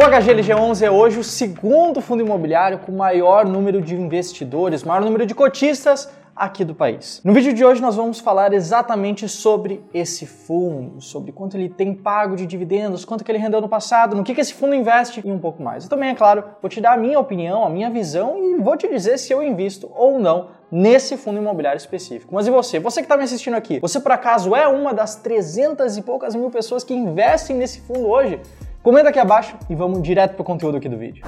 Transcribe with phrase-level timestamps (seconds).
[0.00, 5.26] O HGLG11 é hoje o segundo fundo imobiliário com maior número de investidores, maior número
[5.26, 7.20] de cotistas aqui do país.
[7.22, 11.94] No vídeo de hoje nós vamos falar exatamente sobre esse fundo, sobre quanto ele tem
[11.94, 15.20] pago de dividendos, quanto que ele rendeu no passado, no que, que esse fundo investe
[15.22, 15.84] e um pouco mais.
[15.84, 18.78] Eu também, é claro, vou te dar a minha opinião, a minha visão e vou
[18.78, 22.34] te dizer se eu invisto ou não nesse fundo imobiliário específico.
[22.34, 22.80] Mas e você?
[22.80, 26.34] Você que está me assistindo aqui, você por acaso é uma das 300 e poucas
[26.34, 28.40] mil pessoas que investem nesse fundo hoje?
[28.82, 31.22] Comenta aqui abaixo e vamos direto para o conteúdo aqui do vídeo.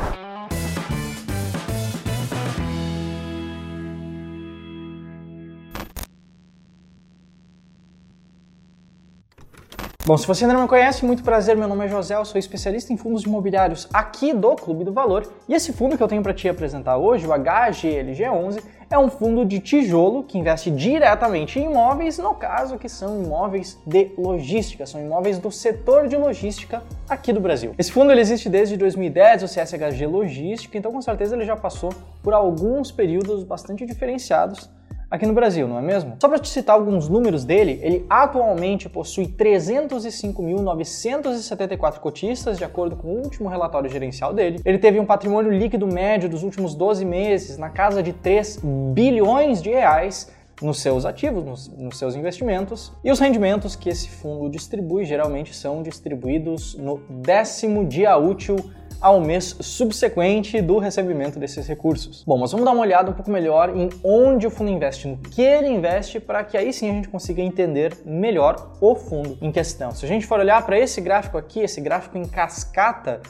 [10.05, 12.37] Bom, se você ainda não me conhece, muito prazer, meu nome é José, eu sou
[12.37, 15.33] especialista em fundos imobiliários aqui do Clube do Valor.
[15.49, 19.45] E esse fundo que eu tenho para te apresentar hoje, o HGLG11, é um fundo
[19.45, 25.01] de tijolo que investe diretamente em imóveis, no caso que são imóveis de logística, são
[25.01, 27.73] imóveis do setor de logística aqui do Brasil.
[27.79, 31.95] Esse fundo ele existe desde 2010, o CSHG Logística, então com certeza ele já passou
[32.25, 34.69] por alguns períodos bastante diferenciados
[35.13, 36.17] aqui no Brasil, não é mesmo?
[36.19, 43.09] Só para te citar alguns números dele, ele atualmente possui 305.974 cotistas, de acordo com
[43.09, 44.59] o último relatório gerencial dele.
[44.65, 48.61] Ele teve um patrimônio líquido médio dos últimos 12 meses na casa de 3
[48.95, 52.91] bilhões de reais nos seus ativos, nos, nos, seus investimentos.
[53.05, 58.57] E os rendimentos que esse fundo distribui geralmente são distribuídos no décimo dia útil
[59.03, 62.23] ao mês subsequente do recebimento desses recursos.
[62.25, 65.17] Bom, mas vamos dar uma olhada um pouco melhor em onde o fundo investe, no
[65.17, 69.51] que ele investe, para que aí sim a gente consiga entender melhor o fundo em
[69.51, 69.91] questão.
[69.91, 73.21] Se a gente for olhar para esse gráfico aqui, esse gráfico em cascata,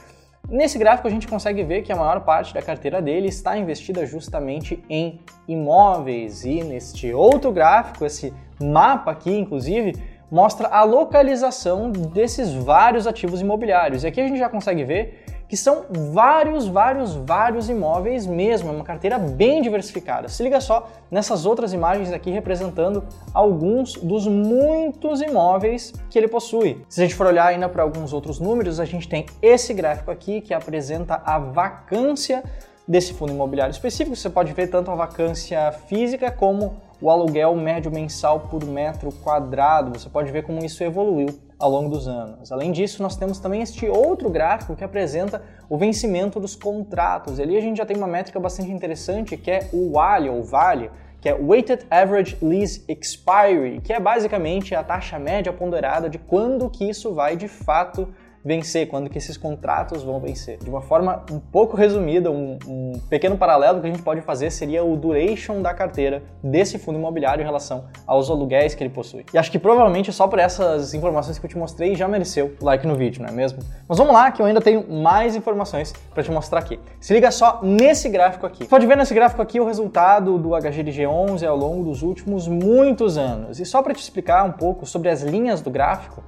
[0.48, 4.04] Nesse gráfico a gente consegue ver que a maior parte da carteira dele está investida
[4.04, 9.94] justamente em imóveis e neste outro gráfico, esse mapa aqui inclusive,
[10.32, 14.02] mostra a localização desses vários ativos imobiliários.
[14.02, 18.72] E aqui a gente já consegue ver que são vários, vários, vários imóveis mesmo, é
[18.72, 20.26] uma carteira bem diversificada.
[20.30, 23.04] Se liga só nessas outras imagens aqui representando
[23.34, 26.82] alguns dos muitos imóveis que ele possui.
[26.88, 30.10] Se a gente for olhar ainda para alguns outros números, a gente tem esse gráfico
[30.10, 32.42] aqui que apresenta a vacância
[32.86, 34.16] desse fundo imobiliário específico.
[34.16, 39.98] Você pode ver tanto a vacância física como o aluguel médio mensal por metro quadrado.
[39.98, 41.28] Você pode ver como isso evoluiu
[41.58, 42.50] ao longo dos anos.
[42.50, 47.38] Além disso, nós temos também este outro gráfico que apresenta o vencimento dos contratos.
[47.38, 50.90] Ali a gente já tem uma métrica bastante interessante que é o WALE, ou VALE,
[51.20, 56.68] que é Weighted Average Lease Expiry, que é basicamente a taxa média ponderada de quando
[56.68, 58.12] que isso vai de fato
[58.44, 60.58] vencer, quando que esses contratos vão vencer.
[60.58, 64.50] De uma forma um pouco resumida, um, um, pequeno paralelo que a gente pode fazer
[64.50, 69.24] seria o duration da carteira desse fundo imobiliário em relação aos aluguéis que ele possui.
[69.32, 72.64] E acho que provavelmente só por essas informações que eu te mostrei já mereceu o
[72.64, 73.60] like no vídeo, não é mesmo?
[73.88, 76.80] Mas vamos lá que eu ainda tenho mais informações para te mostrar aqui.
[77.00, 78.66] Se liga só nesse gráfico aqui.
[78.66, 83.60] Pode ver nesse gráfico aqui o resultado do HGLG11 ao longo dos últimos muitos anos.
[83.60, 86.22] E só para te explicar um pouco sobre as linhas do gráfico,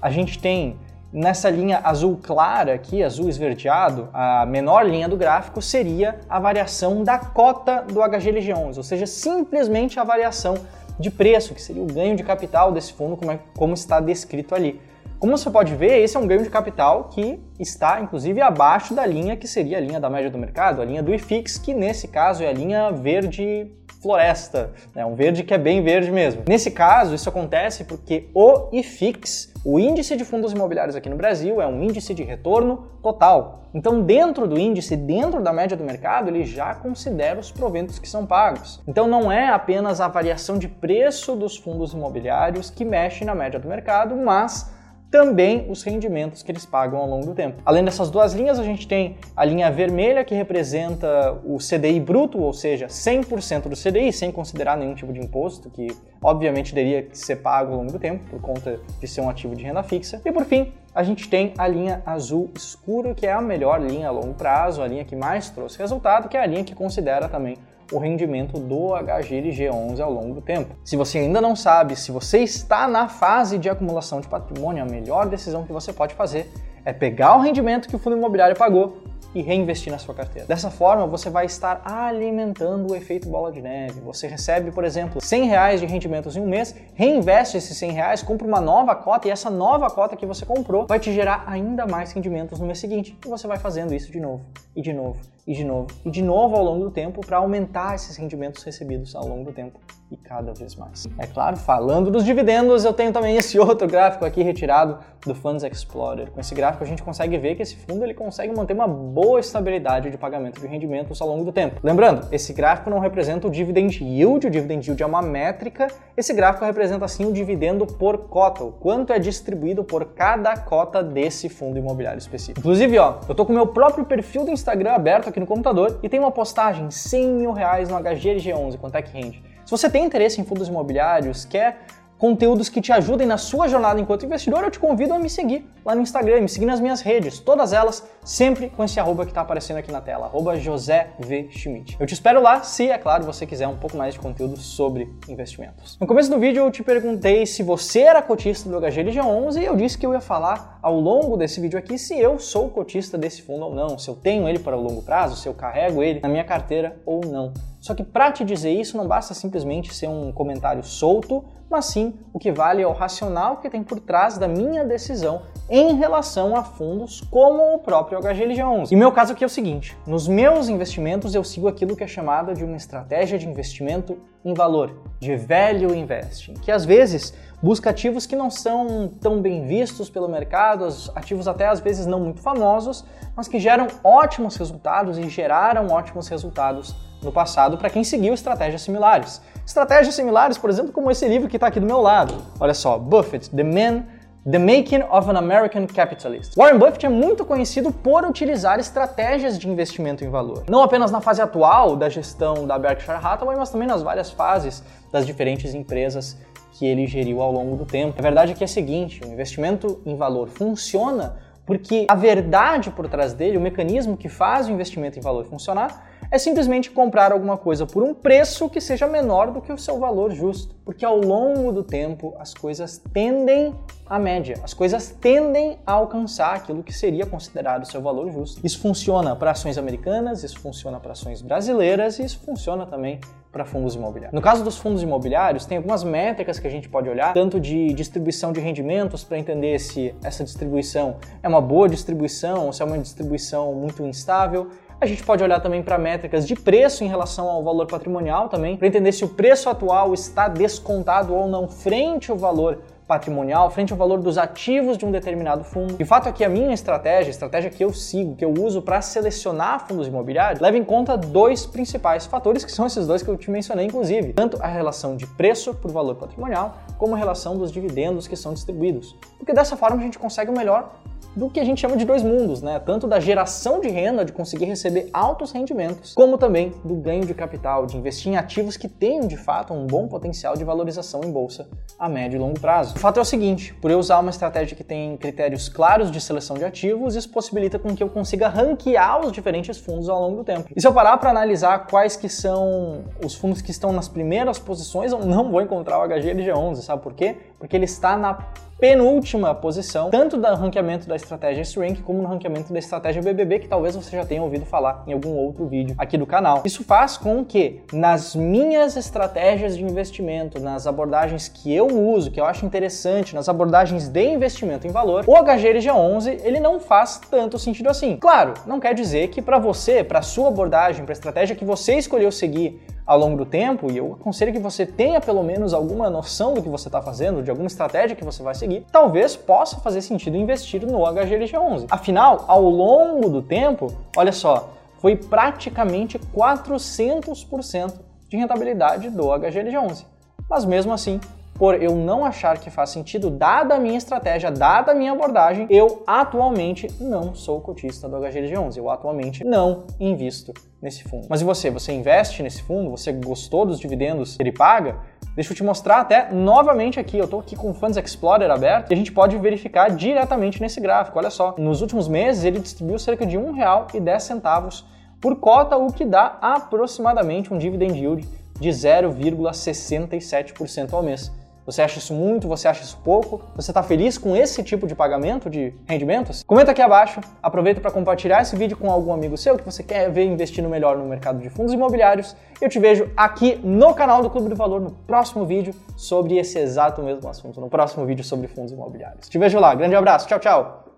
[0.00, 0.76] a gente tem
[1.12, 7.02] Nessa linha azul clara aqui, azul esverdeado, a menor linha do gráfico seria a variação
[7.02, 10.54] da cota do HGLG11, ou seja, simplesmente a variação
[11.00, 14.54] de preço, que seria o ganho de capital desse fundo, como, é, como está descrito
[14.54, 14.80] ali.
[15.18, 19.04] Como você pode ver, esse é um ganho de capital que está, inclusive, abaixo da
[19.04, 22.06] linha que seria a linha da média do mercado, a linha do IFIX, que nesse
[22.06, 23.70] caso é a linha verde
[24.00, 26.42] floresta, é um verde que é bem verde mesmo.
[26.48, 31.60] Nesse caso, isso acontece porque o IFIX, o índice de fundos imobiliários aqui no Brasil,
[31.60, 33.60] é um índice de retorno total.
[33.74, 38.08] Então, dentro do índice, dentro da média do mercado, ele já considera os proventos que
[38.08, 38.80] são pagos.
[38.88, 43.60] Então, não é apenas a variação de preço dos fundos imobiliários que mexe na média
[43.60, 44.72] do mercado, mas
[45.10, 47.60] também os rendimentos que eles pagam ao longo do tempo.
[47.64, 52.38] Além dessas duas linhas, a gente tem a linha vermelha que representa o CDI bruto,
[52.38, 55.88] ou seja, 100% do CDI, sem considerar nenhum tipo de imposto, que
[56.22, 59.56] obviamente teria que ser pago ao longo do tempo por conta de ser um ativo
[59.56, 60.20] de renda fixa.
[60.24, 64.08] E por fim, a gente tem a linha azul escuro, que é a melhor linha
[64.08, 67.28] a longo prazo, a linha que mais trouxe resultado, que é a linha que considera
[67.28, 67.56] também
[67.92, 70.74] o rendimento do HGLG11 ao longo do tempo.
[70.84, 74.86] Se você ainda não sabe, se você está na fase de acumulação de patrimônio, a
[74.86, 76.50] melhor decisão que você pode fazer
[76.84, 78.98] é pegar o rendimento que o fundo imobiliário pagou
[79.34, 80.46] e reinvestir na sua carteira.
[80.48, 84.00] Dessa forma, você vai estar alimentando o efeito bola de neve.
[84.00, 88.22] Você recebe, por exemplo, 100 reais de rendimentos em um mês, reinveste esses 100 reais,
[88.22, 91.86] compra uma nova cota e essa nova cota que você comprou vai te gerar ainda
[91.86, 93.16] mais rendimentos no mês seguinte.
[93.24, 94.44] E você vai fazendo isso de novo,
[94.74, 97.94] e de novo, e de novo e de novo ao longo do tempo para aumentar
[97.94, 101.06] esses rendimentos recebidos ao longo do tempo e cada vez mais.
[101.18, 105.62] É claro, falando dos dividendos, eu tenho também esse outro gráfico aqui retirado do Funds
[105.62, 106.30] Explorer.
[106.30, 109.38] Com esse gráfico a gente consegue ver que esse fundo ele consegue manter uma boa
[109.38, 111.78] estabilidade de pagamento de rendimentos ao longo do tempo.
[111.82, 116.32] Lembrando, esse gráfico não representa o dividend yield, o dividend yield é uma métrica, esse
[116.32, 121.48] gráfico representa sim o dividendo por cota, o quanto é distribuído por cada cota desse
[121.48, 122.60] fundo imobiliário específico.
[122.60, 125.98] Inclusive, ó, eu tô com o meu próprio perfil do Instagram aberto aqui no computador
[126.02, 129.42] e tem uma postagem 100 mil reais no HGLG11, quanto é que rende?
[129.64, 131.86] Se você tem interesse em fundos imobiliários, quer
[132.20, 135.66] conteúdos que te ajudem na sua jornada enquanto investidor, eu te convido a me seguir
[135.82, 139.30] lá no Instagram, me seguir nas minhas redes, todas elas sempre com esse arroba que
[139.30, 141.48] está aparecendo aqui na tela, arroba José V.
[141.50, 141.96] Schmidt.
[141.98, 145.10] Eu te espero lá, se, é claro, você quiser um pouco mais de conteúdo sobre
[145.30, 145.96] investimentos.
[145.98, 149.74] No começo do vídeo eu te perguntei se você era cotista do HGLG11 e eu
[149.74, 153.40] disse que eu ia falar ao longo desse vídeo aqui se eu sou cotista desse
[153.40, 156.20] fundo ou não, se eu tenho ele para o longo prazo, se eu carrego ele
[156.20, 157.54] na minha carteira ou não.
[157.80, 162.14] Só que para te dizer isso não basta simplesmente ser um comentário solto, mas sim
[162.32, 166.54] o que vale é o racional que tem por trás da minha decisão em relação
[166.56, 168.90] a fundos como o próprio HGLG11.
[168.90, 172.06] E meu caso aqui é o seguinte: nos meus investimentos eu sigo aquilo que é
[172.06, 177.32] chamado de uma estratégia de investimento em valor, de value investing, que às vezes
[177.62, 182.20] busca ativos que não são tão bem vistos pelo mercado, ativos até às vezes não
[182.20, 183.04] muito famosos,
[183.36, 188.82] mas que geram ótimos resultados e geraram ótimos resultados no passado para quem seguiu estratégias
[188.82, 189.40] similares.
[189.66, 192.34] Estratégias similares, por exemplo, como esse livro que está aqui do meu lado.
[192.58, 194.04] Olha só, Buffett, The Man
[194.50, 196.56] The Making of an American Capitalist.
[196.56, 200.64] Warren Buffett é muito conhecido por utilizar estratégias de investimento em valor.
[200.66, 204.82] Não apenas na fase atual da gestão da Berkshire Hathaway, mas também nas várias fases
[205.12, 206.38] das diferentes empresas
[206.72, 208.18] que ele geriu ao longo do tempo.
[208.18, 211.36] A verdade é que é a seguinte, o investimento em valor funciona
[211.70, 216.04] porque a verdade por trás dele, o mecanismo que faz o investimento em valor funcionar,
[216.28, 219.96] é simplesmente comprar alguma coisa por um preço que seja menor do que o seu
[219.96, 220.74] valor justo.
[220.84, 223.72] Porque ao longo do tempo as coisas tendem
[224.04, 228.60] à média, as coisas tendem a alcançar aquilo que seria considerado seu valor justo.
[228.66, 233.20] Isso funciona para ações americanas, isso funciona para ações brasileiras e isso funciona também
[233.50, 234.32] para fundos imobiliários.
[234.32, 237.92] No caso dos fundos imobiliários, tem algumas métricas que a gente pode olhar, tanto de
[237.92, 242.98] distribuição de rendimentos para entender se essa distribuição é uma boa distribuição se é uma
[242.98, 244.68] distribuição muito instável.
[245.00, 248.76] A gente pode olhar também para métricas de preço em relação ao valor patrimonial também,
[248.76, 253.92] para entender se o preço atual está descontado ou não frente ao valor patrimonial, frente
[253.92, 255.96] ao valor dos ativos de um determinado fundo.
[255.98, 258.80] E o fato que a minha estratégia, a estratégia que eu sigo, que eu uso
[258.80, 263.28] para selecionar fundos imobiliários, leva em conta dois principais fatores, que são esses dois que
[263.28, 267.58] eu te mencionei, inclusive, tanto a relação de preço por valor patrimonial, como a relação
[267.58, 269.16] dos dividendos que são distribuídos.
[269.36, 270.92] Porque dessa forma a gente consegue o melhor
[271.34, 272.78] do que a gente chama de dois mundos, né?
[272.78, 277.34] Tanto da geração de renda, de conseguir receber altos rendimentos, como também do ganho de
[277.34, 281.30] capital, de investir em ativos que tenham de fato um bom potencial de valorização em
[281.30, 281.68] bolsa
[281.98, 282.96] a médio e longo prazo.
[282.96, 286.20] O fato é o seguinte: por eu usar uma estratégia que tem critérios claros de
[286.20, 290.36] seleção de ativos, isso possibilita com que eu consiga ranquear os diferentes fundos ao longo
[290.38, 290.68] do tempo.
[290.74, 294.58] E se eu parar para analisar quais que são os fundos que estão nas primeiras
[294.58, 297.36] posições, eu não vou encontrar o HGLG11, sabe por quê?
[297.58, 298.34] Porque ele está na
[298.80, 303.68] penúltima posição, tanto do ranqueamento da estratégia S-Rank como no ranqueamento da estratégia BBB, que
[303.68, 306.62] talvez você já tenha ouvido falar em algum outro vídeo aqui do canal.
[306.64, 312.40] Isso faz com que nas minhas estratégias de investimento, nas abordagens que eu uso, que
[312.40, 317.58] eu acho interessante, nas abordagens de investimento em valor, o HGLG11 ele não faz tanto
[317.58, 318.16] sentido assim.
[318.16, 321.96] Claro, não quer dizer que para você, para sua abordagem, para a estratégia que você
[321.98, 326.08] escolheu seguir, ao longo do tempo, e eu aconselho que você tenha pelo menos alguma
[326.08, 329.80] noção do que você está fazendo, de alguma estratégia que você vai seguir, talvez possa
[329.80, 331.86] fazer sentido investir no HGLG11.
[331.90, 337.94] Afinal, ao longo do tempo, olha só, foi praticamente 400%
[338.28, 340.04] de rentabilidade do HGLG11.
[340.48, 341.20] Mas mesmo assim,
[341.60, 345.66] por eu não achar que faz sentido, dada a minha estratégia, dada a minha abordagem,
[345.68, 348.78] eu atualmente não sou cotista do HGLG11.
[348.78, 351.26] Eu atualmente não invisto nesse fundo.
[351.28, 351.68] Mas e você?
[351.68, 352.90] Você investe nesse fundo?
[352.90, 355.00] Você gostou dos dividendos que ele paga?
[355.34, 357.18] Deixa eu te mostrar até novamente aqui.
[357.18, 360.80] Eu estou aqui com o Funds Explorer aberto e a gente pode verificar diretamente nesse
[360.80, 361.18] gráfico.
[361.18, 364.84] Olha só, nos últimos meses ele distribuiu cerca de R$ 1,10
[365.20, 368.26] por cota, o que dá aproximadamente um dividend yield
[368.58, 371.30] de 0,67% ao mês.
[371.70, 372.48] Você acha isso muito?
[372.48, 373.40] Você acha isso pouco?
[373.54, 376.42] Você está feliz com esse tipo de pagamento de rendimentos?
[376.42, 377.20] Comenta aqui abaixo.
[377.40, 380.96] Aproveita para compartilhar esse vídeo com algum amigo seu que você quer ver investindo melhor
[380.98, 382.34] no mercado de fundos imobiliários.
[382.60, 386.58] Eu te vejo aqui no canal do Clube do Valor no próximo vídeo sobre esse
[386.58, 389.28] exato mesmo assunto, no próximo vídeo sobre fundos imobiliários.
[389.28, 389.74] Te vejo lá.
[389.74, 390.26] Grande abraço.
[390.26, 390.89] Tchau, tchau.